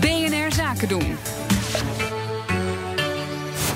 [0.00, 1.16] BNR Zaken doen.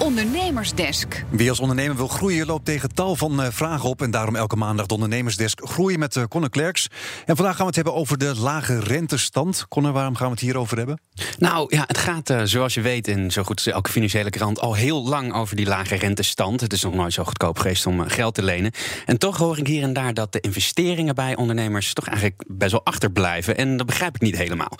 [0.02, 1.24] Ondernemersdesk.
[1.30, 4.02] Wie als ondernemer wil groeien loopt tegen tal van eh, vragen op.
[4.02, 6.88] En daarom elke maandag de Ondernemersdesk groeien met uh, Conor Klerks.
[7.26, 9.66] En vandaag gaan we het hebben over de lage rentestand.
[9.68, 11.00] Conor, waarom gaan we het hierover hebben?
[11.38, 14.60] Nou ja, het gaat uh, zoals je weet in zo goed als elke financiële krant
[14.60, 16.60] al heel lang over die lage rentestand.
[16.60, 18.72] Het is nog nooit zo goedkoop geweest om geld te lenen.
[19.06, 22.72] En toch hoor ik hier en daar dat de investeringen bij ondernemers toch eigenlijk best
[22.72, 23.56] wel achterblijven.
[23.56, 24.78] En dat begrijp ik niet helemaal.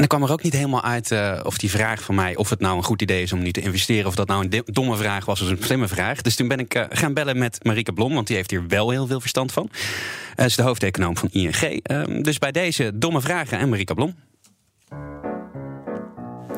[0.00, 2.36] En dan kwam er ook niet helemaal uit uh, of die vraag van mij...
[2.36, 4.06] of het nou een goed idee is om nu te investeren...
[4.06, 6.22] of dat nou een domme vraag was of een slimme vraag.
[6.22, 8.14] Dus toen ben ik uh, gaan bellen met Marike Blom...
[8.14, 9.68] want die heeft hier wel heel veel verstand van.
[9.72, 11.82] Ze uh, is de hoofdeconoom van ING.
[11.82, 14.14] Ehm, dus bij deze domme vragen en Marike Blom.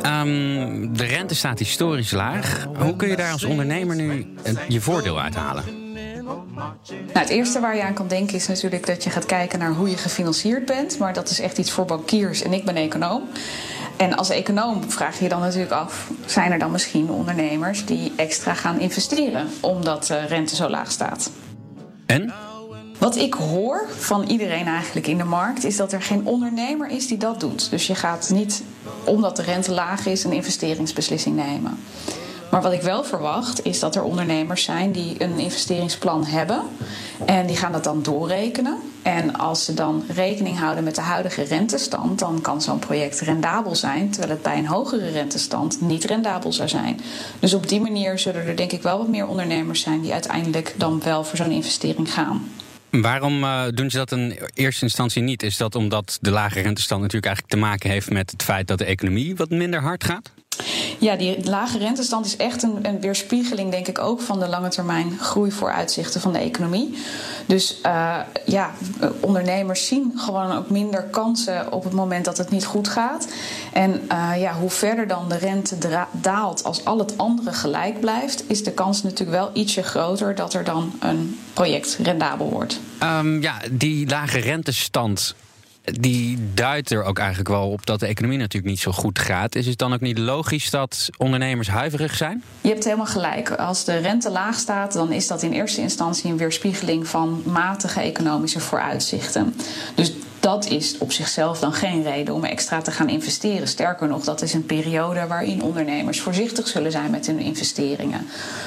[0.06, 2.66] Um, de rente staat historisch laag.
[2.78, 4.34] Hoe kun je daar als ondernemer nu
[4.68, 5.81] je voordeel uithalen?
[6.88, 9.72] Nou, het eerste waar je aan kan denken is natuurlijk dat je gaat kijken naar
[9.72, 10.98] hoe je gefinancierd bent.
[10.98, 13.22] Maar dat is echt iets voor bankiers en ik ben econoom.
[13.96, 18.12] En als econoom vraag je je dan natuurlijk af: zijn er dan misschien ondernemers die
[18.16, 21.30] extra gaan investeren omdat de rente zo laag staat?
[22.06, 22.32] En?
[22.98, 27.06] Wat ik hoor van iedereen eigenlijk in de markt is dat er geen ondernemer is
[27.06, 27.70] die dat doet.
[27.70, 28.62] Dus je gaat niet,
[29.04, 31.78] omdat de rente laag is, een investeringsbeslissing nemen.
[32.52, 36.62] Maar wat ik wel verwacht is dat er ondernemers zijn die een investeringsplan hebben.
[37.26, 38.76] En die gaan dat dan doorrekenen.
[39.02, 43.74] En als ze dan rekening houden met de huidige rentestand, dan kan zo'n project rendabel
[43.74, 44.10] zijn.
[44.10, 47.00] Terwijl het bij een hogere rentestand niet rendabel zou zijn.
[47.38, 50.74] Dus op die manier zullen er denk ik wel wat meer ondernemers zijn die uiteindelijk
[50.76, 52.48] dan wel voor zo'n investering gaan.
[52.90, 55.42] Waarom uh, doen ze dat in eerste instantie niet?
[55.42, 58.78] Is dat omdat de lage rentestand natuurlijk eigenlijk te maken heeft met het feit dat
[58.78, 60.32] de economie wat minder hard gaat?
[61.02, 64.68] Ja, die lage rentestand is echt een, een, weerspiegeling, denk ik, ook van de lange
[64.68, 66.98] termijn groeivooruitzichten van de economie.
[67.46, 68.70] Dus uh, ja,
[69.20, 73.28] ondernemers zien gewoon ook minder kansen op het moment dat het niet goed gaat.
[73.72, 75.76] En uh, ja, hoe verder dan de rente
[76.10, 80.54] daalt als al het andere gelijk blijft, is de kans natuurlijk wel ietsje groter dat
[80.54, 82.80] er dan een project rendabel wordt.
[83.02, 85.34] Um, ja, die lage rentestand
[85.84, 89.54] die duidt er ook eigenlijk wel op dat de economie natuurlijk niet zo goed gaat.
[89.54, 92.42] Is het dan ook niet logisch dat ondernemers huiverig zijn?
[92.60, 93.50] Je hebt helemaal gelijk.
[93.50, 98.00] Als de rente laag staat, dan is dat in eerste instantie een weerspiegeling van matige
[98.00, 99.54] economische vooruitzichten.
[99.94, 103.68] Dus dat is op zichzelf dan geen reden om extra te gaan investeren.
[103.68, 108.26] Sterker nog, dat is een periode waarin ondernemers voorzichtig zullen zijn met hun investeringen.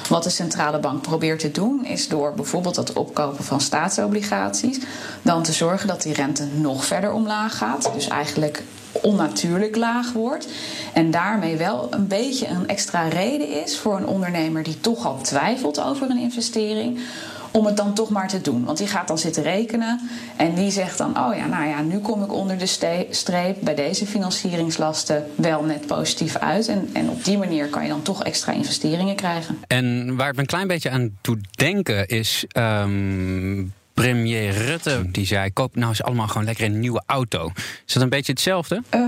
[0.09, 4.79] Wat de centrale bank probeert te doen, is door bijvoorbeeld het opkopen van staatsobligaties,
[5.21, 7.91] dan te zorgen dat die rente nog verder omlaag gaat.
[7.93, 10.47] Dus eigenlijk onnatuurlijk laag wordt.
[10.93, 15.21] En daarmee wel een beetje een extra reden is voor een ondernemer die toch al
[15.21, 16.99] twijfelt over een investering
[17.55, 18.63] om het dan toch maar te doen.
[18.63, 19.99] Want die gaat dan zitten rekenen
[20.35, 23.75] en die zegt dan: Oh ja, nou ja, nu kom ik onder de streep bij
[23.75, 26.67] deze financieringslasten wel net positief uit.
[26.67, 29.57] En, en op die manier kan je dan toch extra investeringen krijgen.
[29.67, 32.45] En waar ik een klein beetje aan toe denken is.
[32.57, 37.51] Um premier Rutte die zei: koop nou eens allemaal gewoon lekker een nieuwe auto.
[37.85, 38.81] Is dat een beetje hetzelfde?
[38.89, 39.04] Um,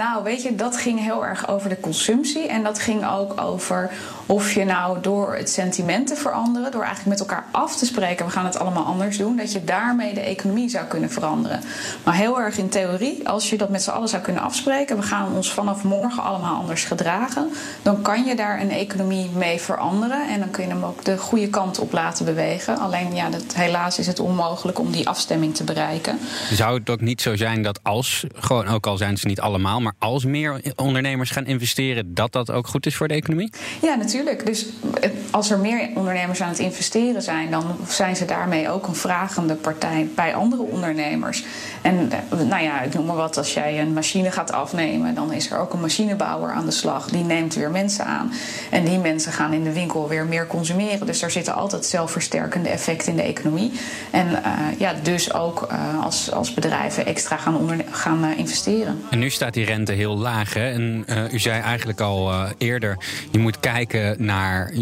[0.00, 2.48] nou, weet je, dat ging heel erg over de consumptie.
[2.48, 3.90] En dat ging ook over
[4.30, 8.26] of je nou door het sentiment te veranderen, door eigenlijk met elkaar af te spreken,
[8.26, 11.60] we gaan het allemaal anders doen, dat je daarmee de economie zou kunnen veranderen.
[12.04, 15.02] Maar heel erg in theorie, als je dat met z'n allen zou kunnen afspreken, we
[15.02, 17.50] gaan ons vanaf morgen allemaal anders gedragen,
[17.82, 21.18] dan kan je daar een economie mee veranderen en dan kun je hem ook de
[21.18, 22.78] goede kant op laten bewegen.
[22.78, 26.18] Alleen ja, dat, helaas is het onmogelijk om die afstemming te bereiken.
[26.52, 29.80] Zou het ook niet zo zijn dat als, gewoon ook al zijn ze niet allemaal,
[29.80, 33.52] maar als meer ondernemers gaan investeren, dat dat ook goed is voor de economie?
[33.82, 34.46] Ja, natuurlijk.
[34.46, 34.66] Dus
[35.00, 38.94] eh, als er meer ondernemers aan het investeren zijn, dan zijn ze daarmee ook een
[38.94, 41.44] vragende partij bij andere ondernemers.
[41.82, 45.32] En eh, nou ja, ik noem maar wat, als jij een machine gaat afnemen, dan
[45.32, 47.08] is er ook een machinebouwer aan de slag.
[47.08, 48.32] Die neemt weer mensen aan.
[48.70, 51.06] En die mensen gaan in de winkel weer meer consumeren.
[51.06, 53.72] Dus daar zitten altijd zelfversterkende effecten in de economie.
[54.10, 59.02] En uh, ja, dus ook uh, als, als bedrijven extra gaan, onder, gaan uh, investeren.
[59.10, 60.54] En nu staat die rente heel laag.
[60.54, 60.70] Hè?
[60.70, 62.96] En u zei eigenlijk al eerder,
[63.30, 64.72] je moet kijken naar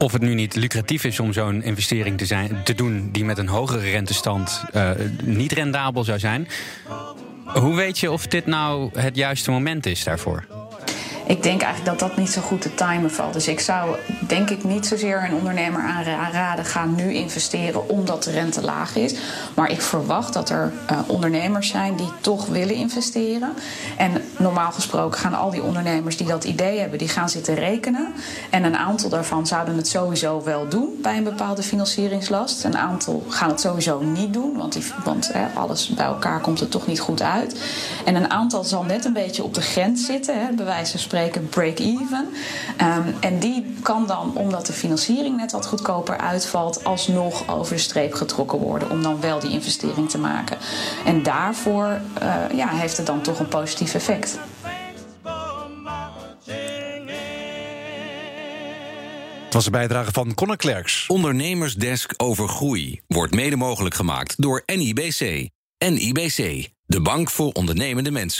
[0.00, 3.38] of het nu niet lucratief is om zo'n investering te, zijn, te doen die met
[3.38, 4.90] een hogere rentestand uh,
[5.24, 6.48] niet rendabel zou zijn.
[7.44, 10.46] Hoe weet je of dit nou het juiste moment is daarvoor?
[11.26, 13.32] Ik denk eigenlijk dat dat niet zo goed te timen valt.
[13.32, 13.96] Dus ik zou
[14.30, 19.14] denk ik niet zozeer een ondernemer aanraden: ga nu investeren omdat de rente laag is.
[19.54, 23.52] Maar ik verwacht dat er uh, ondernemers zijn die toch willen investeren.
[23.96, 28.12] En normaal gesproken gaan al die ondernemers die dat idee hebben, die gaan zitten rekenen.
[28.50, 32.64] En een aantal daarvan zouden het sowieso wel doen bij een bepaalde financieringslast.
[32.64, 36.68] Een aantal gaan het sowieso niet doen, want, die, want alles bij elkaar komt er
[36.68, 37.60] toch niet goed uit.
[38.04, 41.00] En een aantal zal net een beetje op de grens zitten, hè, bij wijze van
[41.00, 42.28] spreken break-even.
[42.80, 47.80] Um, en die kan dan, omdat de financiering net wat goedkoper uitvalt, alsnog over de
[47.80, 50.56] streep getrokken worden om dan wel die investering te maken.
[51.04, 54.38] En daarvoor uh, ja, heeft het dan toch een positief effect.
[59.44, 61.04] Het was een bijdrage van Conor Klerks.
[61.06, 65.48] Ondernemersdesk over groei wordt mede mogelijk gemaakt door NIBC.
[65.88, 68.38] NIBC, de bank voor ondernemende mensen.